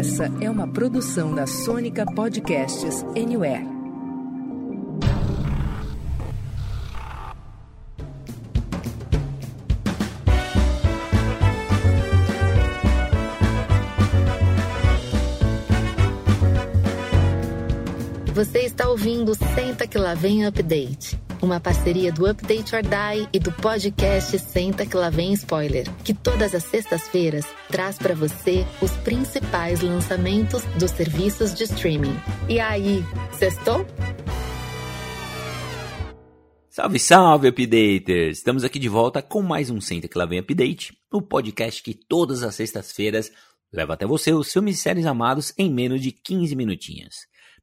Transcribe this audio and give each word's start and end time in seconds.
Essa 0.00 0.32
é 0.40 0.48
uma 0.48 0.66
produção 0.66 1.34
da 1.34 1.46
Sônica 1.46 2.06
Podcasts 2.06 3.04
Anywhere. 3.14 3.66
Você 18.34 18.60
está 18.60 18.88
ouvindo 18.88 19.34
Senta 19.54 19.86
que 19.86 19.98
lá 19.98 20.14
vem 20.14 20.46
Update, 20.46 21.20
uma 21.42 21.58
parceria 21.58 22.12
do 22.12 22.26
Update 22.26 22.74
or 22.74 22.82
Die 22.82 23.28
e 23.32 23.38
do 23.38 23.50
podcast 23.52 24.38
Senta 24.38 24.84
que 24.84 24.96
lá 24.96 25.10
vem 25.10 25.32
Spoiler, 25.32 25.90
que 26.04 26.12
todas 26.12 26.54
as 26.54 26.64
sextas-feiras 26.64 27.46
traz 27.68 27.96
para 27.96 28.14
você 28.14 28.66
os 28.80 28.90
principais 28.98 29.80
lançamentos 29.80 30.64
dos 30.78 30.90
serviços 30.90 31.54
de 31.54 31.64
streaming. 31.64 32.14
E 32.48 32.60
aí, 32.60 33.02
sextou? 33.32 33.86
Salve, 36.68 36.98
salve, 36.98 37.48
updaters! 37.48 38.38
Estamos 38.38 38.64
aqui 38.64 38.78
de 38.78 38.88
volta 38.88 39.20
com 39.22 39.42
mais 39.42 39.70
um 39.70 39.80
Senta 39.80 40.08
que 40.08 40.18
lá 40.18 40.26
vem 40.26 40.38
Update, 40.38 40.96
o 41.12 41.20
podcast 41.20 41.82
que 41.82 41.94
todas 41.94 42.42
as 42.42 42.54
sextas-feiras 42.54 43.32
leva 43.72 43.94
até 43.94 44.06
você 44.06 44.32
os 44.32 44.52
filmes 44.52 44.78
e 44.78 44.82
séries 44.82 45.06
amados 45.06 45.52
em 45.56 45.72
menos 45.72 46.00
de 46.00 46.12
15 46.12 46.54
minutinhos. 46.54 47.16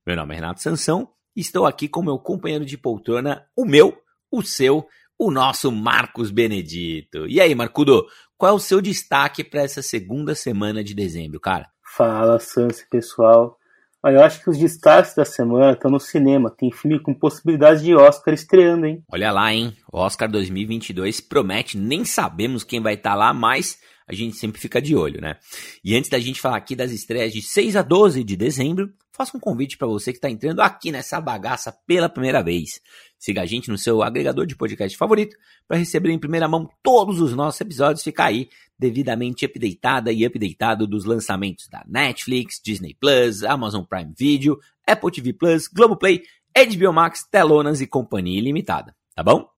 Meu 0.05 0.15
nome 0.15 0.33
é 0.33 0.35
Renato 0.37 0.61
Sansão 0.61 1.09
estou 1.37 1.65
aqui 1.67 1.87
com 1.87 2.01
meu 2.01 2.17
companheiro 2.17 2.65
de 2.65 2.77
poltrona, 2.77 3.45
o 3.55 3.63
meu, 3.63 3.95
o 4.31 4.41
seu, 4.41 4.87
o 5.17 5.29
nosso 5.29 5.71
Marcos 5.71 6.31
Benedito. 6.31 7.27
E 7.27 7.39
aí, 7.39 7.53
Marcudo, 7.53 8.05
qual 8.35 8.53
é 8.53 8.55
o 8.55 8.59
seu 8.59 8.81
destaque 8.81 9.43
para 9.43 9.61
essa 9.61 9.81
segunda 9.81 10.33
semana 10.33 10.83
de 10.83 10.95
dezembro, 10.95 11.39
cara? 11.39 11.67
Fala, 11.95 12.39
Sansi, 12.39 12.87
pessoal. 12.89 13.57
Olha, 14.03 14.17
eu 14.17 14.23
acho 14.23 14.43
que 14.43 14.49
os 14.49 14.57
destaques 14.57 15.15
da 15.15 15.25
semana 15.25 15.73
estão 15.73 15.91
no 15.91 15.99
cinema. 15.99 16.49
Tem 16.49 16.71
filme 16.71 16.99
com 16.99 17.13
possibilidade 17.13 17.83
de 17.83 17.95
Oscar 17.95 18.33
estreando, 18.33 18.85
hein? 18.85 19.03
Olha 19.11 19.31
lá, 19.31 19.53
hein? 19.53 19.75
O 19.91 19.99
Oscar 19.99 20.29
2022 20.29 21.19
promete, 21.21 21.77
nem 21.77 22.05
sabemos 22.05 22.63
quem 22.63 22.81
vai 22.81 22.93
estar 22.93 23.11
tá 23.11 23.15
lá, 23.15 23.33
mas 23.33 23.79
a 24.07 24.13
gente 24.13 24.37
sempre 24.37 24.59
fica 24.61 24.81
de 24.81 24.95
olho, 24.95 25.19
né? 25.19 25.35
E 25.83 25.95
antes 25.95 26.09
da 26.09 26.17
gente 26.17 26.39
falar 26.39 26.57
aqui 26.57 26.75
das 26.75 26.91
estreias 26.91 27.33
de 27.33 27.41
6 27.41 27.75
a 27.75 27.81
12 27.81 28.23
de 28.23 28.37
dezembro, 28.37 28.93
faço 29.11 29.35
um 29.35 29.39
convite 29.39 29.77
para 29.77 29.87
você 29.87 30.11
que 30.13 30.17
está 30.17 30.29
entrando 30.29 30.61
aqui 30.61 30.91
nessa 30.91 31.19
bagaça 31.19 31.71
pela 31.85 32.07
primeira 32.07 32.41
vez. 32.41 32.79
Siga 33.19 33.41
a 33.41 33.45
gente 33.45 33.69
no 33.69 33.77
seu 33.77 34.01
agregador 34.01 34.45
de 34.45 34.55
podcast 34.55 34.97
favorito 34.97 35.35
para 35.67 35.77
receber 35.77 36.11
em 36.11 36.19
primeira 36.19 36.47
mão 36.47 36.69
todos 36.81 37.19
os 37.19 37.33
nossos 37.33 37.59
episódios, 37.59 38.03
ficar 38.03 38.25
aí 38.25 38.47
devidamente 38.79 39.45
updatada 39.45 40.11
e 40.11 40.25
updatado 40.25 40.87
dos 40.87 41.03
lançamentos 41.03 41.67
da 41.67 41.83
Netflix, 41.87 42.61
Disney 42.63 42.95
Plus, 42.97 43.43
Amazon 43.43 43.83
Prime 43.83 44.13
Video, 44.15 44.57
Apple 44.85 45.11
TV 45.11 45.33
Plus, 45.33 45.67
Globoplay, 45.67 46.23
HBO 46.55 46.93
Max, 46.93 47.27
Telonas 47.29 47.81
e 47.81 47.87
Companhia 47.87 48.39
Ilimitada, 48.39 48.95
tá 49.15 49.23
bom? 49.23 49.56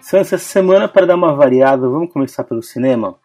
Sans, 0.00 0.32
essa 0.32 0.38
semana, 0.38 0.88
para 0.88 1.06
dar 1.06 1.14
uma 1.14 1.34
variada, 1.34 1.88
vamos 1.88 2.12
começar 2.12 2.42
pelo 2.44 2.62
cinema? 2.62 3.16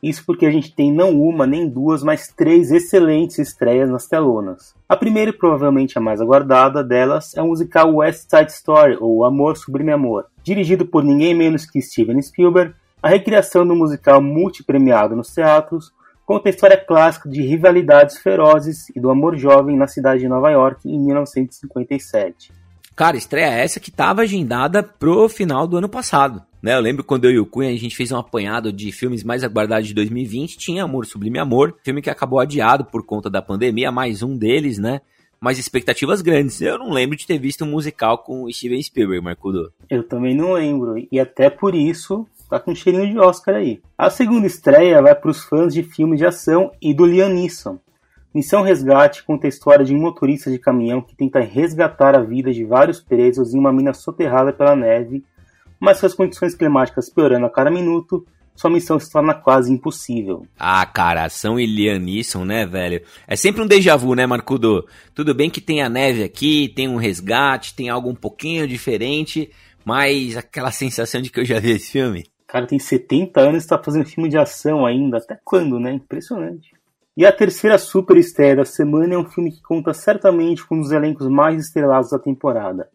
Isso 0.00 0.24
porque 0.24 0.46
a 0.46 0.50
gente 0.50 0.72
tem 0.72 0.92
não 0.92 1.20
uma 1.20 1.46
nem 1.46 1.68
duas, 1.68 2.02
mas 2.02 2.28
três 2.28 2.70
excelentes 2.70 3.38
estreias 3.38 3.90
nas 3.90 4.06
telonas. 4.06 4.74
A 4.88 4.96
primeira 4.96 5.30
e 5.30 5.36
provavelmente 5.36 5.98
a 5.98 6.00
mais 6.00 6.20
aguardada 6.20 6.84
delas 6.84 7.34
é 7.34 7.42
o 7.42 7.48
musical 7.48 7.92
West 7.96 8.28
Side 8.30 8.52
Story, 8.52 8.96
ou 9.00 9.24
Amor 9.24 9.56
Sublime 9.56 9.90
Amor. 9.90 10.26
Dirigido 10.44 10.86
por 10.86 11.02
ninguém 11.02 11.34
menos 11.34 11.66
que 11.66 11.82
Steven 11.82 12.20
Spielberg, 12.22 12.74
a 13.02 13.08
recriação 13.08 13.66
do 13.66 13.74
musical 13.74 14.22
multipremiado 14.22 15.16
nos 15.16 15.34
teatros 15.34 15.92
conta 16.24 16.48
a 16.48 16.50
história 16.50 16.76
clássica 16.76 17.28
de 17.28 17.40
rivalidades 17.40 18.18
ferozes 18.18 18.90
e 18.94 19.00
do 19.00 19.10
amor 19.10 19.36
jovem 19.36 19.76
na 19.76 19.88
cidade 19.88 20.20
de 20.20 20.28
Nova 20.28 20.50
York 20.50 20.88
em 20.88 21.00
1957. 21.00 22.52
Cara, 22.98 23.16
estreia 23.16 23.46
essa 23.46 23.78
que 23.78 23.90
estava 23.90 24.22
agendada 24.22 24.82
pro 24.82 25.28
final 25.28 25.68
do 25.68 25.76
ano 25.76 25.88
passado. 25.88 26.42
Né? 26.60 26.74
Eu 26.74 26.80
lembro 26.80 27.04
quando 27.04 27.26
eu 27.26 27.30
e 27.30 27.38
o 27.38 27.46
Cunha 27.46 27.70
a 27.70 27.76
gente 27.76 27.94
fez 27.94 28.10
um 28.10 28.16
apanhado 28.16 28.72
de 28.72 28.90
filmes 28.90 29.22
mais 29.22 29.44
aguardados 29.44 29.86
de 29.86 29.94
2020, 29.94 30.58
tinha 30.58 30.82
Amor 30.82 31.06
Sublime 31.06 31.38
Amor, 31.38 31.76
filme 31.84 32.02
que 32.02 32.10
acabou 32.10 32.40
adiado 32.40 32.84
por 32.84 33.06
conta 33.06 33.30
da 33.30 33.40
pandemia, 33.40 33.92
mais 33.92 34.20
um 34.20 34.36
deles, 34.36 34.78
né? 34.78 35.00
Mas 35.40 35.60
expectativas 35.60 36.20
grandes. 36.20 36.60
Eu 36.60 36.76
não 36.76 36.90
lembro 36.90 37.16
de 37.16 37.24
ter 37.24 37.38
visto 37.38 37.64
um 37.64 37.70
musical 37.70 38.18
com 38.18 38.50
Steven 38.50 38.82
Spielberg, 38.82 39.24
Marcudo. 39.24 39.72
Eu 39.88 40.02
também 40.02 40.34
não 40.34 40.54
lembro. 40.54 40.96
E 41.12 41.20
até 41.20 41.48
por 41.48 41.76
isso 41.76 42.26
tá 42.50 42.58
com 42.58 42.72
um 42.72 42.74
cheirinho 42.74 43.12
de 43.12 43.18
Oscar 43.20 43.54
aí. 43.54 43.80
A 43.96 44.10
segunda 44.10 44.48
estreia 44.48 45.00
vai 45.00 45.14
para 45.14 45.30
os 45.30 45.44
fãs 45.44 45.72
de 45.72 45.84
filmes 45.84 46.18
de 46.18 46.26
ação 46.26 46.72
e 46.82 46.92
do 46.92 47.06
Liam 47.06 47.28
Neeson. 47.28 47.78
Missão 48.34 48.62
Resgate 48.62 49.24
conta 49.24 49.46
a 49.46 49.48
história 49.48 49.84
de 49.84 49.94
um 49.94 50.00
motorista 50.00 50.50
de 50.50 50.58
caminhão 50.58 51.00
que 51.00 51.16
tenta 51.16 51.40
resgatar 51.40 52.14
a 52.14 52.22
vida 52.22 52.52
de 52.52 52.64
vários 52.64 53.00
presos 53.00 53.54
em 53.54 53.58
uma 53.58 53.72
mina 53.72 53.94
soterrada 53.94 54.52
pela 54.52 54.76
neve, 54.76 55.24
mas 55.80 56.00
com 56.00 56.06
as 56.06 56.14
condições 56.14 56.54
climáticas 56.54 57.08
piorando 57.08 57.46
a 57.46 57.50
cada 57.50 57.70
minuto, 57.70 58.26
sua 58.54 58.70
missão 58.70 58.98
se 58.98 59.10
torna 59.10 59.34
quase 59.34 59.72
impossível. 59.72 60.44
Ah, 60.58 60.84
cara, 60.84 61.24
ação 61.24 61.58
e 61.58 61.64
Liam 61.64 61.98
Neeson, 61.98 62.44
né, 62.44 62.66
velho? 62.66 63.00
É 63.26 63.36
sempre 63.36 63.62
um 63.62 63.66
déjà 63.66 63.96
vu, 63.96 64.14
né, 64.14 64.26
Marcudo? 64.26 64.84
Tudo 65.14 65.34
bem 65.34 65.48
que 65.48 65.60
tem 65.60 65.80
a 65.80 65.88
neve 65.88 66.24
aqui, 66.24 66.72
tem 66.74 66.88
um 66.88 66.96
resgate, 66.96 67.74
tem 67.74 67.88
algo 67.88 68.10
um 68.10 68.14
pouquinho 68.14 68.66
diferente, 68.66 69.50
mas 69.84 70.36
aquela 70.36 70.72
sensação 70.72 71.22
de 71.22 71.30
que 71.30 71.40
eu 71.40 71.44
já 71.44 71.60
vi 71.60 71.70
esse 71.70 71.92
filme. 71.92 72.26
Cara, 72.48 72.66
tem 72.66 72.78
70 72.78 73.40
anos 73.40 73.64
e 73.64 73.68
tá 73.68 73.80
fazendo 73.82 74.06
filme 74.06 74.28
de 74.28 74.36
ação 74.36 74.84
ainda. 74.84 75.18
Até 75.18 75.38
quando, 75.44 75.78
né? 75.78 75.92
Impressionante. 75.92 76.77
E 77.18 77.26
a 77.26 77.32
terceira 77.32 77.76
super 77.78 78.16
estreia 78.16 78.54
da 78.54 78.64
semana 78.64 79.14
é 79.14 79.18
um 79.18 79.24
filme 79.24 79.50
que 79.50 79.60
conta 79.60 79.92
certamente 79.92 80.64
com 80.64 80.76
um 80.76 80.80
dos 80.80 80.92
elencos 80.92 81.26
mais 81.26 81.60
estrelados 81.60 82.10
da 82.10 82.18
temporada. 82.20 82.88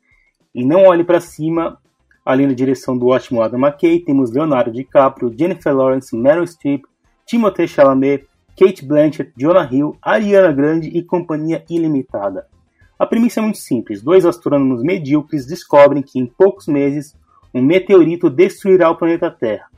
E 0.56 0.64
não 0.64 0.86
olhe 0.86 1.04
para 1.04 1.20
cima, 1.20 1.78
além 2.24 2.48
da 2.48 2.54
direção 2.54 2.98
do 2.98 3.08
ótimo 3.08 3.42
Adam 3.42 3.60
McKay, 3.60 4.00
temos 4.00 4.32
Leonardo 4.32 4.72
DiCaprio, 4.72 5.36
Jennifer 5.38 5.76
Lawrence, 5.76 6.16
Meryl 6.16 6.48
Streep, 6.48 6.86
Timothée 7.26 7.68
Chalamet, 7.68 8.26
Kate 8.58 8.86
Blanchett, 8.86 9.34
Jonah 9.36 9.68
Hill, 9.70 9.98
Ariana 10.02 10.54
Grande 10.54 10.88
e 10.88 11.04
companhia 11.04 11.62
ilimitada. 11.70 12.48
A 12.98 13.06
premissa 13.06 13.42
é 13.42 13.44
muito 13.44 13.58
simples: 13.58 14.02
dois 14.02 14.26
astrônomos 14.26 14.82
medíocres 14.82 15.46
descobrem 15.46 16.02
que 16.02 16.18
em 16.18 16.26
poucos 16.26 16.68
meses 16.68 17.14
um 17.54 17.62
meteorito 17.62 18.30
destruirá 18.30 18.90
o 18.90 18.96
planeta 18.96 19.30
Terra. 19.30 19.73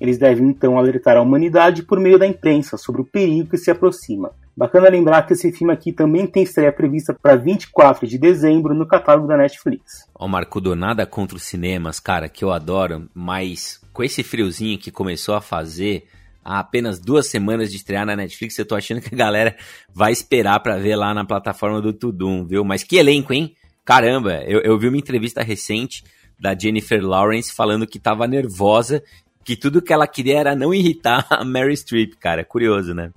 Eles 0.00 0.18
devem 0.18 0.48
então 0.48 0.78
alertar 0.78 1.16
a 1.16 1.20
humanidade 1.20 1.82
por 1.82 2.00
meio 2.00 2.18
da 2.18 2.26
imprensa 2.26 2.76
sobre 2.76 3.02
o 3.02 3.04
perigo 3.04 3.50
que 3.50 3.58
se 3.58 3.70
aproxima. 3.70 4.32
Bacana 4.56 4.88
lembrar 4.88 5.26
que 5.26 5.32
esse 5.32 5.52
filme 5.52 5.72
aqui 5.72 5.92
também 5.92 6.26
tem 6.26 6.42
estreia 6.42 6.72
prevista 6.72 7.14
para 7.14 7.36
24 7.36 8.06
de 8.06 8.18
dezembro 8.18 8.74
no 8.74 8.86
catálogo 8.86 9.28
da 9.28 9.36
Netflix. 9.36 10.08
Ó, 10.14 10.24
oh, 10.24 10.28
Marco, 10.28 10.60
do 10.60 10.74
nada 10.74 11.06
contra 11.06 11.36
os 11.36 11.42
cinemas, 11.42 12.00
cara, 12.00 12.28
que 12.28 12.44
eu 12.44 12.50
adoro, 12.50 13.08
mas 13.14 13.80
com 13.92 14.02
esse 14.02 14.22
friozinho 14.22 14.78
que 14.78 14.90
começou 14.90 15.34
a 15.34 15.40
fazer 15.40 16.04
há 16.44 16.58
apenas 16.58 16.98
duas 16.98 17.26
semanas 17.26 17.70
de 17.70 17.76
estrear 17.76 18.06
na 18.06 18.16
Netflix, 18.16 18.58
eu 18.58 18.66
tô 18.66 18.74
achando 18.74 19.00
que 19.00 19.14
a 19.14 19.18
galera 19.18 19.56
vai 19.94 20.12
esperar 20.12 20.58
para 20.60 20.78
ver 20.78 20.96
lá 20.96 21.12
na 21.14 21.24
plataforma 21.24 21.80
do 21.80 21.92
Tudum, 21.92 22.44
viu? 22.44 22.64
Mas 22.64 22.82
que 22.82 22.96
elenco, 22.96 23.32
hein? 23.32 23.54
Caramba, 23.84 24.42
eu, 24.44 24.60
eu 24.60 24.78
vi 24.78 24.88
uma 24.88 24.98
entrevista 24.98 25.42
recente 25.42 26.04
da 26.38 26.58
Jennifer 26.58 27.04
Lawrence 27.04 27.52
falando 27.52 27.86
que 27.86 27.98
tava 27.98 28.26
nervosa 28.26 29.02
que 29.50 29.56
tudo 29.56 29.82
que 29.82 29.92
ela 29.92 30.06
queria 30.06 30.38
era 30.38 30.54
não 30.54 30.72
irritar 30.72 31.26
a 31.28 31.44
Mary 31.44 31.76
Streep, 31.76 32.14
cara. 32.20 32.44
Curioso, 32.44 32.94
né? 32.94 33.10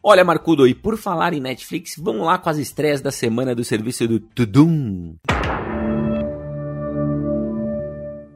Olha, 0.00 0.24
Marcudo, 0.24 0.64
e 0.64 0.72
por 0.72 0.96
falar 0.96 1.32
em 1.32 1.40
Netflix, 1.40 1.96
vamos 1.98 2.24
lá 2.24 2.38
com 2.38 2.48
as 2.48 2.56
estreias 2.56 3.00
da 3.00 3.10
semana 3.10 3.56
do 3.56 3.64
serviço 3.64 4.06
do 4.06 4.20
Tudum. 4.20 5.16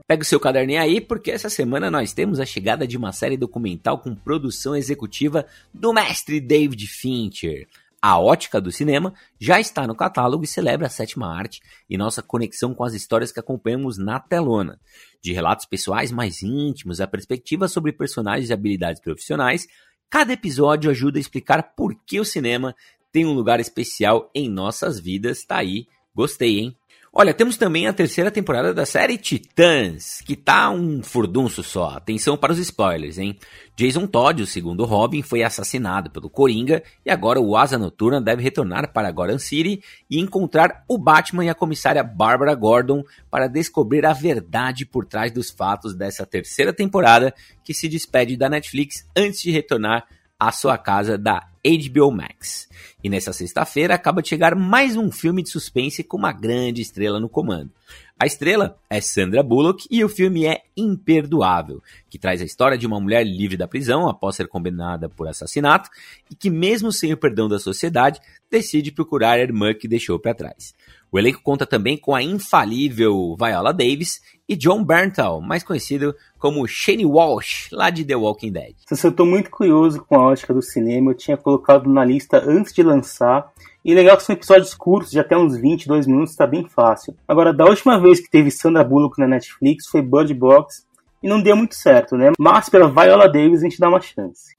Pega 0.08 0.22
o 0.22 0.26
seu 0.26 0.40
caderninho 0.40 0.80
aí, 0.80 1.00
porque 1.00 1.30
essa 1.30 1.48
semana 1.48 1.88
nós 1.88 2.12
temos 2.12 2.40
a 2.40 2.44
chegada 2.44 2.84
de 2.84 2.96
uma 2.96 3.12
série 3.12 3.36
documental 3.36 4.00
com 4.00 4.16
produção 4.16 4.74
executiva 4.74 5.46
do 5.72 5.92
mestre 5.92 6.40
David 6.40 6.84
Fincher. 6.88 7.68
A 8.04 8.18
Ótica 8.18 8.60
do 8.60 8.72
Cinema 8.72 9.14
já 9.38 9.60
está 9.60 9.86
no 9.86 9.94
catálogo 9.94 10.42
e 10.42 10.48
celebra 10.48 10.88
a 10.88 10.90
sétima 10.90 11.32
arte 11.32 11.62
e 11.88 11.96
nossa 11.96 12.20
conexão 12.20 12.74
com 12.74 12.82
as 12.82 12.94
histórias 12.94 13.30
que 13.30 13.38
acompanhamos 13.38 13.96
na 13.96 14.18
telona. 14.18 14.80
De 15.22 15.32
relatos 15.32 15.66
pessoais 15.66 16.10
mais 16.10 16.42
íntimos 16.42 17.00
a 17.00 17.06
perspectivas 17.06 17.70
sobre 17.70 17.92
personagens 17.92 18.50
e 18.50 18.52
habilidades 18.52 19.00
profissionais, 19.00 19.68
cada 20.10 20.32
episódio 20.32 20.90
ajuda 20.90 21.16
a 21.16 21.20
explicar 21.20 21.62
por 21.76 21.94
que 22.04 22.18
o 22.18 22.24
cinema 22.24 22.74
tem 23.12 23.24
um 23.24 23.34
lugar 23.34 23.60
especial 23.60 24.28
em 24.34 24.48
nossas 24.48 24.98
vidas. 24.98 25.44
Tá 25.44 25.58
aí, 25.58 25.86
gostei, 26.12 26.58
hein? 26.58 26.76
Olha, 27.14 27.34
temos 27.34 27.58
também 27.58 27.86
a 27.86 27.92
terceira 27.92 28.30
temporada 28.30 28.72
da 28.72 28.86
série 28.86 29.18
Titãs, 29.18 30.22
que 30.22 30.34
tá 30.34 30.70
um 30.70 31.02
furdunço 31.02 31.62
só. 31.62 31.90
Atenção 31.90 32.38
para 32.38 32.54
os 32.54 32.58
spoilers, 32.58 33.18
hein? 33.18 33.38
Jason 33.76 34.06
Todd, 34.06 34.40
o 34.40 34.46
segundo 34.46 34.86
Robin, 34.86 35.20
foi 35.20 35.42
assassinado 35.42 36.10
pelo 36.10 36.30
Coringa 36.30 36.82
e 37.04 37.10
agora 37.10 37.38
o 37.38 37.54
Asa 37.54 37.76
Noturna 37.76 38.18
deve 38.18 38.42
retornar 38.42 38.94
para 38.94 39.10
Gotham 39.10 39.38
City 39.38 39.82
e 40.08 40.18
encontrar 40.18 40.84
o 40.88 40.96
Batman 40.96 41.44
e 41.44 41.50
a 41.50 41.54
comissária 41.54 42.02
Barbara 42.02 42.54
Gordon 42.54 43.04
para 43.30 43.46
descobrir 43.46 44.06
a 44.06 44.14
verdade 44.14 44.86
por 44.86 45.04
trás 45.04 45.30
dos 45.30 45.50
fatos 45.50 45.94
dessa 45.94 46.24
terceira 46.24 46.72
temporada 46.72 47.34
que 47.62 47.74
se 47.74 47.90
despede 47.90 48.38
da 48.38 48.48
Netflix 48.48 49.06
antes 49.14 49.42
de 49.42 49.50
retornar 49.50 50.06
à 50.40 50.50
sua 50.50 50.78
casa 50.78 51.18
da 51.18 51.51
HBO 51.64 52.10
Max. 52.10 52.68
E 53.02 53.08
nessa 53.08 53.32
sexta-feira 53.32 53.94
acaba 53.94 54.20
de 54.20 54.28
chegar 54.28 54.54
mais 54.54 54.96
um 54.96 55.10
filme 55.10 55.42
de 55.42 55.50
suspense 55.50 56.02
com 56.02 56.16
uma 56.16 56.32
grande 56.32 56.82
estrela 56.82 57.20
no 57.20 57.28
comando. 57.28 57.70
A 58.18 58.26
estrela 58.26 58.78
é 58.88 59.00
Sandra 59.00 59.42
Bullock 59.42 59.86
e 59.90 60.04
o 60.04 60.08
filme 60.08 60.46
é 60.46 60.62
Imperdoável, 60.76 61.82
que 62.08 62.18
traz 62.18 62.40
a 62.40 62.44
história 62.44 62.78
de 62.78 62.86
uma 62.86 63.00
mulher 63.00 63.24
livre 63.24 63.56
da 63.56 63.66
prisão 63.66 64.08
após 64.08 64.36
ser 64.36 64.46
condenada 64.46 65.08
por 65.08 65.26
assassinato 65.26 65.90
e 66.30 66.34
que, 66.34 66.48
mesmo 66.48 66.92
sem 66.92 67.12
o 67.12 67.16
perdão 67.16 67.48
da 67.48 67.58
sociedade, 67.58 68.20
decide 68.50 68.92
procurar 68.92 69.32
a 69.32 69.40
irmã 69.40 69.74
que 69.74 69.88
deixou 69.88 70.20
para 70.20 70.34
trás. 70.34 70.74
O 71.10 71.18
elenco 71.18 71.42
conta 71.42 71.66
também 71.66 71.96
com 71.96 72.14
a 72.14 72.22
infalível 72.22 73.36
Viola 73.36 73.72
Davis 73.72 74.20
e 74.52 74.56
John 74.56 74.84
Bernthal, 74.84 75.40
mais 75.40 75.62
conhecido 75.62 76.14
como 76.38 76.66
Shane 76.68 77.06
Walsh, 77.06 77.70
lá 77.72 77.88
de 77.88 78.04
The 78.04 78.14
Walking 78.14 78.52
Dead. 78.52 78.74
Se 78.86 79.06
eu 79.06 79.10
estou 79.10 79.24
muito 79.24 79.50
curioso 79.50 80.04
com 80.06 80.16
a 80.16 80.26
ótica 80.26 80.52
do 80.52 80.60
cinema, 80.60 81.10
eu 81.10 81.16
tinha 81.16 81.38
colocado 81.38 81.88
na 81.88 82.04
lista 82.04 82.42
antes 82.46 82.72
de 82.74 82.82
lançar 82.82 83.50
e 83.82 83.94
legal 83.94 84.16
que 84.16 84.24
são 84.24 84.34
episódios 84.34 84.74
curtos, 84.74 85.10
de 85.10 85.18
até 85.18 85.36
uns 85.36 85.56
22 85.56 86.06
minutos, 86.06 86.36
tá 86.36 86.46
bem 86.46 86.68
fácil. 86.68 87.16
Agora, 87.26 87.52
da 87.52 87.64
última 87.64 87.98
vez 87.98 88.20
que 88.20 88.30
teve 88.30 88.50
Sandra 88.50 88.84
Bullock 88.84 89.18
na 89.18 89.26
Netflix 89.26 89.86
foi 89.86 90.02
Bird 90.02 90.34
Box 90.34 90.86
e 91.22 91.28
não 91.28 91.42
deu 91.42 91.56
muito 91.56 91.74
certo, 91.74 92.14
né? 92.14 92.32
Mas 92.38 92.68
pela 92.68 92.88
Viola 92.88 93.28
Davis 93.28 93.60
a 93.60 93.64
gente 93.64 93.80
dá 93.80 93.88
uma 93.88 94.00
chance. 94.00 94.54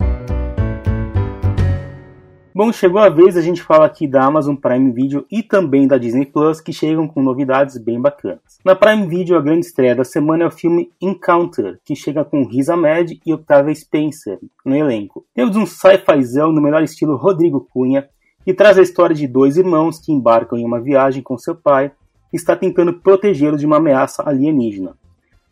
Bom, 2.64 2.72
chegou 2.72 3.02
a 3.02 3.10
vez 3.10 3.36
a 3.36 3.42
gente 3.42 3.62
falar 3.62 3.84
aqui 3.84 4.08
da 4.08 4.24
Amazon 4.24 4.56
Prime 4.56 4.90
Video 4.94 5.26
e 5.30 5.44
também 5.44 5.86
da 5.86 5.98
Disney 5.98 6.26
Plus, 6.26 6.62
que 6.62 6.72
chegam 6.72 7.10
com 7.10 7.22
novidades 7.22 7.78
bem 7.78 8.00
bacanas. 8.00 8.58
Na 8.64 8.74
Prime 8.74 9.06
Video, 9.06 9.36
a 9.36 9.42
grande 9.42 9.66
estreia 9.66 9.94
da 9.94 10.06
semana 10.06 10.46
é 10.46 10.48
o 10.48 10.50
filme 10.50 10.90
Encounter, 11.02 11.78
que 11.84 11.94
chega 11.94 12.24
com 12.24 12.48
Riz 12.48 12.70
Ahmed 12.70 13.20
e 13.26 13.34
Octavia 13.34 13.76
Spencer 13.76 14.40
no 14.64 14.74
elenco. 14.74 15.26
Temos 15.36 15.58
um 15.58 15.66
sci-fizão 15.66 16.54
no 16.54 16.62
melhor 16.62 16.82
estilo 16.82 17.18
Rodrigo 17.18 17.68
Cunha, 17.70 18.08
e 18.48 18.54
traz 18.54 18.78
a 18.78 18.82
história 18.82 19.14
de 19.14 19.28
dois 19.28 19.58
irmãos 19.58 20.00
que 20.00 20.14
embarcam 20.14 20.58
em 20.58 20.64
uma 20.64 20.80
viagem 20.80 21.22
com 21.22 21.38
seu 21.38 21.56
pai 21.58 21.92
e 22.32 22.38
está 22.38 22.56
tentando 22.56 22.94
protegê-lo 22.94 23.58
de 23.58 23.66
uma 23.66 23.76
ameaça 23.76 24.24
alienígena. 24.26 24.96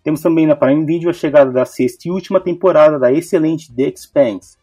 Temos 0.02 0.22
também 0.22 0.48
na 0.48 0.56
Prime 0.56 0.86
Video 0.86 1.10
a 1.10 1.14
chegada 1.14 1.52
da 1.52 1.66
sexta 1.66 2.08
e 2.08 2.12
última 2.12 2.40
temporada 2.40 2.98
da 2.98 3.12
excelente 3.12 3.70
The 3.76 3.90
Expanse. 3.90 4.61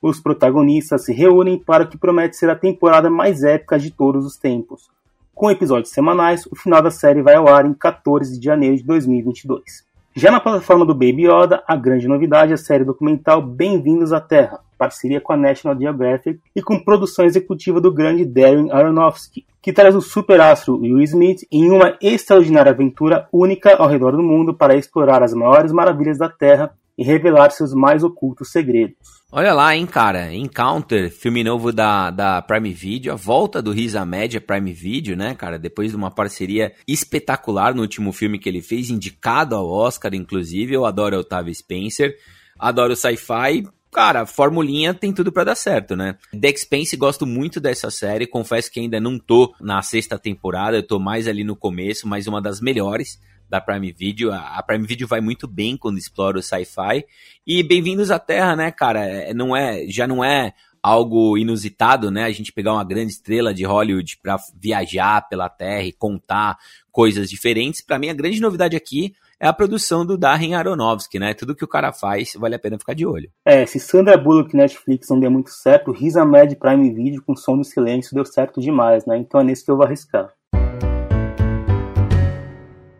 Os 0.00 0.20
protagonistas 0.20 1.04
se 1.04 1.12
reúnem 1.12 1.58
para 1.58 1.84
o 1.84 1.88
que 1.88 1.98
promete 1.98 2.36
ser 2.36 2.48
a 2.48 2.56
temporada 2.56 3.10
mais 3.10 3.42
épica 3.42 3.78
de 3.78 3.90
todos 3.90 4.24
os 4.24 4.36
tempos. 4.36 4.88
Com 5.34 5.50
episódios 5.50 5.90
semanais, 5.90 6.46
o 6.46 6.56
final 6.56 6.82
da 6.82 6.90
série 6.90 7.22
vai 7.22 7.34
ao 7.34 7.48
ar 7.48 7.66
em 7.66 7.74
14 7.74 8.38
de 8.38 8.44
janeiro 8.44 8.76
de 8.76 8.84
2022. 8.84 9.86
Já 10.14 10.32
na 10.32 10.40
plataforma 10.40 10.84
do 10.84 10.94
Baby 10.94 11.28
Yoda, 11.28 11.62
a 11.66 11.76
grande 11.76 12.08
novidade 12.08 12.50
é 12.50 12.54
a 12.54 12.58
série 12.58 12.84
documental 12.84 13.40
Bem-vindos 13.40 14.12
à 14.12 14.20
Terra, 14.20 14.60
parceria 14.76 15.20
com 15.20 15.32
a 15.32 15.36
National 15.36 15.78
Geographic 15.78 16.40
e 16.56 16.62
com 16.62 16.78
produção 16.78 17.24
executiva 17.24 17.80
do 17.80 17.92
grande 17.92 18.24
Darren 18.24 18.70
Aronofsky, 18.72 19.46
que 19.62 19.72
traz 19.72 19.94
o 19.94 20.00
superastro 20.00 20.80
Will 20.80 21.00
Smith 21.02 21.46
em 21.52 21.70
uma 21.70 21.96
extraordinária 22.00 22.72
aventura 22.72 23.28
única 23.32 23.76
ao 23.76 23.88
redor 23.88 24.12
do 24.12 24.22
mundo 24.22 24.54
para 24.54 24.76
explorar 24.76 25.22
as 25.22 25.32
maiores 25.32 25.70
maravilhas 25.70 26.18
da 26.18 26.28
Terra 26.28 26.72
e 26.98 27.04
revelar 27.04 27.50
seus 27.50 27.72
mais 27.72 28.02
ocultos 28.02 28.50
segredos. 28.50 28.96
Olha 29.30 29.54
lá, 29.54 29.76
hein, 29.76 29.86
cara. 29.86 30.34
Encounter, 30.34 31.12
filme 31.12 31.44
novo 31.44 31.70
da, 31.70 32.10
da 32.10 32.42
Prime 32.42 32.72
Video, 32.72 33.12
a 33.12 33.16
volta 33.16 33.62
do 33.62 33.70
Risa 33.70 34.04
Média 34.04 34.40
Prime 34.40 34.72
Video, 34.72 35.16
né, 35.16 35.34
cara? 35.34 35.58
Depois 35.58 35.92
de 35.92 35.96
uma 35.96 36.10
parceria 36.10 36.72
espetacular 36.88 37.72
no 37.72 37.82
último 37.82 38.10
filme 38.10 38.38
que 38.38 38.48
ele 38.48 38.60
fez, 38.60 38.90
indicado 38.90 39.54
ao 39.54 39.68
Oscar, 39.68 40.12
inclusive. 40.12 40.74
Eu 40.74 40.84
adoro 40.84 41.18
Otávio 41.18 41.54
Spencer, 41.54 42.16
adoro 42.58 42.96
sci-fi. 42.96 43.68
Cara, 43.92 44.26
formulinha 44.26 44.92
tem 44.92 45.12
tudo 45.12 45.30
para 45.30 45.44
dar 45.44 45.54
certo, 45.54 45.94
né? 45.94 46.16
The 46.32 46.48
Expense, 46.48 46.96
gosto 46.96 47.24
muito 47.24 47.60
dessa 47.60 47.90
série. 47.90 48.26
Confesso 48.26 48.72
que 48.72 48.80
ainda 48.80 48.98
não 49.00 49.18
tô 49.18 49.54
na 49.60 49.80
sexta 49.82 50.18
temporada, 50.18 50.76
eu 50.76 50.86
tô 50.86 50.98
mais 50.98 51.28
ali 51.28 51.44
no 51.44 51.54
começo, 51.54 52.08
mas 52.08 52.26
uma 52.26 52.42
das 52.42 52.60
melhores 52.60 53.20
da 53.48 53.60
Prime 53.60 53.92
Video. 53.92 54.32
A 54.32 54.62
Prime 54.62 54.86
Video 54.86 55.06
vai 55.06 55.20
muito 55.20 55.46
bem 55.46 55.76
quando 55.76 55.98
explora 55.98 56.38
o 56.38 56.42
sci-fi. 56.42 57.04
E 57.46 57.62
bem-vindos 57.62 58.10
à 58.10 58.18
Terra, 58.18 58.54
né, 58.54 58.70
cara? 58.70 59.04
É, 59.04 59.32
não 59.32 59.56
é, 59.56 59.86
já 59.88 60.06
não 60.06 60.24
é 60.24 60.52
algo 60.82 61.36
inusitado, 61.36 62.10
né? 62.10 62.24
A 62.24 62.30
gente 62.30 62.52
pegar 62.52 62.72
uma 62.72 62.84
grande 62.84 63.12
estrela 63.12 63.52
de 63.52 63.64
Hollywood 63.64 64.18
para 64.22 64.36
viajar 64.60 65.28
pela 65.28 65.48
Terra 65.48 65.82
e 65.82 65.92
contar 65.92 66.56
coisas 66.90 67.28
diferentes. 67.28 67.84
Para 67.84 67.98
mim, 67.98 68.08
a 68.08 68.14
grande 68.14 68.40
novidade 68.40 68.76
aqui 68.76 69.14
é 69.40 69.46
a 69.46 69.52
produção 69.52 70.04
do 70.04 70.18
Darren 70.18 70.54
Aronofsky, 70.54 71.18
né? 71.18 71.32
Tudo 71.32 71.54
que 71.54 71.64
o 71.64 71.68
cara 71.68 71.92
faz, 71.92 72.32
vale 72.36 72.56
a 72.56 72.58
pena 72.58 72.78
ficar 72.78 72.94
de 72.94 73.06
olho. 73.06 73.30
É, 73.44 73.64
se 73.66 73.78
Sandra 73.78 74.16
Bullock 74.18 74.56
Netflix 74.56 75.08
não 75.08 75.20
deu 75.20 75.30
muito 75.30 75.50
certo, 75.50 75.92
Riz 75.92 76.16
Ahmed 76.16 76.56
Prime 76.56 76.92
Video 76.92 77.22
com 77.22 77.36
Som 77.36 77.56
do 77.56 77.64
Silêncio 77.64 78.14
deu 78.14 78.24
certo 78.24 78.60
demais, 78.60 79.06
né? 79.06 79.16
Então 79.16 79.40
é 79.40 79.44
nesse 79.44 79.64
que 79.64 79.70
eu 79.70 79.76
vou 79.76 79.86
arriscar. 79.86 80.32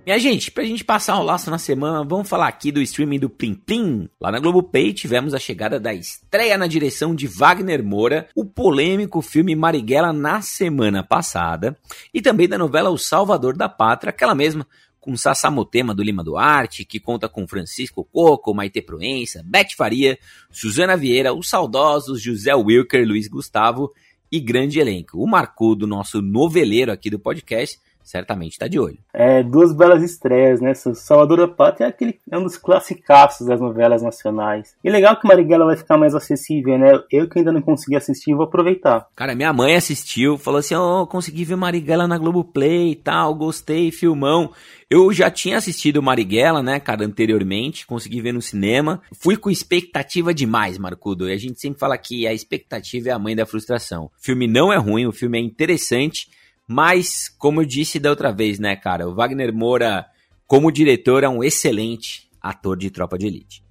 Minha 0.08 0.18
gente, 0.18 0.50
pra 0.50 0.64
gente 0.64 0.82
passar 0.82 1.20
o 1.20 1.22
laço 1.22 1.50
na 1.50 1.58
semana, 1.58 2.02
vamos 2.02 2.30
falar 2.30 2.48
aqui 2.48 2.72
do 2.72 2.80
streaming 2.80 3.18
do 3.18 3.28
Plim 3.28 3.52
Plim. 3.52 4.08
Lá 4.18 4.32
na 4.32 4.38
Globopay 4.38 4.90
tivemos 4.94 5.34
a 5.34 5.38
chegada 5.38 5.78
da 5.78 5.92
estreia 5.92 6.56
na 6.56 6.66
direção 6.66 7.14
de 7.14 7.26
Wagner 7.26 7.84
Moura, 7.84 8.26
o 8.34 8.42
polêmico 8.42 9.20
filme 9.20 9.54
Marighella 9.54 10.10
na 10.10 10.40
semana 10.40 11.02
passada, 11.02 11.76
e 12.14 12.22
também 12.22 12.48
da 12.48 12.56
novela 12.56 12.88
O 12.88 12.96
Salvador 12.96 13.54
da 13.54 13.68
Pátria, 13.68 14.08
aquela 14.08 14.34
mesma 14.34 14.66
com 14.98 15.14
Sassamotema 15.14 15.94
do 15.94 16.02
Lima 16.02 16.24
Duarte, 16.24 16.86
que 16.86 16.98
conta 16.98 17.28
com 17.28 17.46
Francisco 17.46 18.02
Coco, 18.02 18.54
Maite 18.54 18.80
Proença, 18.80 19.42
Beth 19.44 19.74
Faria, 19.76 20.18
Suzana 20.50 20.96
Vieira, 20.96 21.34
os 21.34 21.50
saudosos 21.50 22.22
José 22.22 22.54
Wilker, 22.54 23.06
Luiz 23.06 23.28
Gustavo 23.28 23.92
e 24.32 24.40
grande 24.40 24.80
elenco. 24.80 25.22
O 25.22 25.26
Marcudo, 25.26 25.86
nosso 25.86 26.22
noveleiro 26.22 26.90
aqui 26.90 27.10
do 27.10 27.18
podcast, 27.18 27.78
certamente 28.08 28.52
está 28.52 28.66
de 28.66 28.78
olho. 28.78 28.98
É, 29.12 29.42
duas 29.42 29.72
belas 29.72 30.02
estreias, 30.02 30.60
né? 30.60 30.72
Salvador 30.74 31.38
da 31.38 31.48
Pátria 31.48 31.86
é, 31.86 31.88
aquele, 31.88 32.18
é 32.30 32.38
um 32.38 32.42
dos 32.42 32.56
classicaços 32.56 33.46
das 33.46 33.60
novelas 33.60 34.02
nacionais. 34.02 34.74
E 34.82 34.90
legal 34.90 35.18
que 35.20 35.28
Marighella 35.28 35.66
vai 35.66 35.76
ficar 35.76 35.98
mais 35.98 36.14
acessível, 36.14 36.78
né? 36.78 37.00
Eu 37.10 37.28
que 37.28 37.38
ainda 37.38 37.52
não 37.52 37.60
consegui 37.60 37.96
assistir, 37.96 38.34
vou 38.34 38.44
aproveitar. 38.44 39.06
Cara, 39.14 39.34
minha 39.34 39.52
mãe 39.52 39.76
assistiu, 39.76 40.38
falou 40.38 40.60
assim, 40.60 40.74
ó, 40.74 41.02
oh, 41.02 41.06
consegui 41.06 41.44
ver 41.44 41.56
Marighella 41.56 42.08
na 42.08 42.18
Globoplay 42.18 42.92
e 42.92 42.96
tal, 42.96 43.34
gostei, 43.34 43.90
filmão. 43.90 44.50
Eu 44.90 45.12
já 45.12 45.30
tinha 45.30 45.58
assistido 45.58 46.02
Marighella, 46.02 46.62
né, 46.62 46.80
cara, 46.80 47.04
anteriormente, 47.04 47.86
consegui 47.86 48.22
ver 48.22 48.32
no 48.32 48.40
cinema. 48.40 49.02
Fui 49.12 49.36
com 49.36 49.50
expectativa 49.50 50.32
demais, 50.32 50.78
Marcudo. 50.78 51.28
E 51.28 51.32
a 51.32 51.36
gente 51.36 51.60
sempre 51.60 51.78
fala 51.78 51.98
que 51.98 52.26
a 52.26 52.32
expectativa 52.32 53.10
é 53.10 53.12
a 53.12 53.18
mãe 53.18 53.36
da 53.36 53.44
frustração. 53.44 54.06
O 54.06 54.10
filme 54.24 54.46
não 54.46 54.72
é 54.72 54.78
ruim, 54.78 55.06
o 55.06 55.12
filme 55.12 55.38
é 55.38 55.42
interessante, 55.42 56.30
mas, 56.68 57.30
como 57.30 57.62
eu 57.62 57.64
disse 57.64 57.98
da 57.98 58.10
outra 58.10 58.30
vez, 58.30 58.58
né, 58.58 58.76
cara, 58.76 59.08
o 59.08 59.14
Wagner 59.14 59.54
Moura, 59.54 60.04
como 60.46 60.70
diretor, 60.70 61.24
é 61.24 61.28
um 61.28 61.42
excelente 61.42 62.28
ator 62.42 62.76
de 62.76 62.90
tropa 62.90 63.16
de 63.16 63.26
elite. 63.26 63.62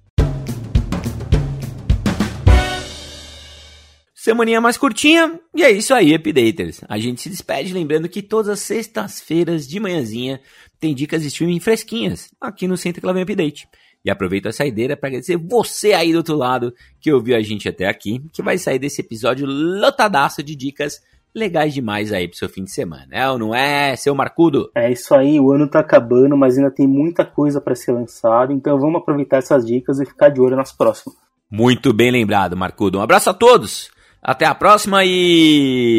Semaninha 4.12 4.60
mais 4.60 4.76
curtinha, 4.76 5.38
e 5.54 5.62
é 5.62 5.70
isso 5.70 5.94
aí, 5.94 6.12
Updaters. 6.12 6.80
A 6.88 6.98
gente 6.98 7.20
se 7.20 7.30
despede 7.30 7.72
lembrando 7.72 8.08
que 8.08 8.20
todas 8.20 8.48
as 8.48 8.58
sextas-feiras 8.58 9.66
de 9.68 9.78
manhãzinha 9.78 10.40
tem 10.80 10.92
dicas 10.92 11.22
de 11.22 11.28
streaming 11.28 11.60
fresquinhas 11.60 12.28
aqui 12.40 12.66
no 12.66 12.76
Centro 12.76 13.00
Clavem 13.00 13.22
Update. 13.22 13.68
E 14.04 14.10
aproveito 14.10 14.46
a 14.46 14.52
saideira 14.52 14.96
para 14.96 15.08
agradecer 15.08 15.36
você 15.36 15.92
aí 15.92 16.10
do 16.10 16.18
outro 16.18 16.36
lado 16.36 16.74
que 17.00 17.12
ouviu 17.12 17.36
a 17.36 17.42
gente 17.42 17.68
até 17.68 17.86
aqui, 17.86 18.20
que 18.32 18.42
vai 18.42 18.58
sair 18.58 18.80
desse 18.80 19.00
episódio 19.00 19.46
lotadaço 19.46 20.42
de 20.42 20.56
dicas 20.56 21.00
legais 21.34 21.74
demais 21.74 22.12
aí 22.12 22.28
pro 22.28 22.36
seu 22.36 22.48
fim 22.48 22.64
de 22.64 22.70
semana, 22.70 23.06
é 23.10 23.28
ou 23.28 23.38
não 23.38 23.54
é, 23.54 23.94
seu 23.96 24.14
Marcudo? 24.14 24.70
É 24.74 24.90
isso 24.90 25.14
aí, 25.14 25.38
o 25.40 25.52
ano 25.52 25.68
tá 25.68 25.80
acabando, 25.80 26.36
mas 26.36 26.58
ainda 26.58 26.70
tem 26.70 26.86
muita 26.86 27.24
coisa 27.24 27.60
para 27.60 27.74
ser 27.74 27.92
lançada, 27.92 28.52
então 28.52 28.78
vamos 28.78 29.00
aproveitar 29.00 29.38
essas 29.38 29.64
dicas 29.64 30.00
e 30.00 30.06
ficar 30.06 30.28
de 30.28 30.40
olho 30.40 30.56
nas 30.56 30.72
próximas. 30.72 31.16
Muito 31.50 31.92
bem 31.92 32.10
lembrado, 32.10 32.56
Marcudo. 32.56 32.98
Um 32.98 33.02
abraço 33.02 33.30
a 33.30 33.34
todos, 33.34 33.90
até 34.22 34.44
a 34.44 34.54
próxima 34.54 35.02
e. 35.04 35.92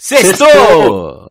Sextou! 0.00 1.23